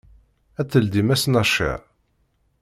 Ad 0.59 0.67
teldim 0.71 1.09
ass 1.13 1.23
n 1.27 1.39
acer? 1.41 1.79